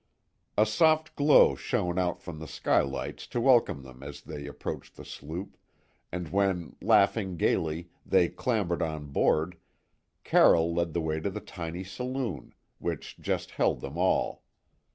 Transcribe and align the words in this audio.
A 0.57 0.65
soft 0.65 1.15
glow 1.15 1.53
shone 1.53 1.99
out 1.99 2.23
from 2.23 2.39
the 2.39 2.47
skylights 2.47 3.27
to 3.27 3.39
welcome 3.39 3.83
them 3.83 4.01
as 4.01 4.21
they 4.23 4.47
approached 4.47 4.95
the 4.95 5.05
sloop, 5.05 5.55
and 6.11 6.29
when, 6.29 6.75
laughing 6.81 7.37
gaily, 7.37 7.91
they 8.03 8.27
clambered 8.27 8.81
on 8.81 9.11
board, 9.11 9.57
Carroll 10.23 10.73
led 10.73 10.93
the 10.93 11.01
way 11.01 11.19
to 11.19 11.29
the 11.29 11.39
tiny 11.39 11.83
saloon, 11.83 12.55
which 12.79 13.19
just 13.19 13.51
held 13.51 13.81
them 13.81 13.95
all. 13.95 14.41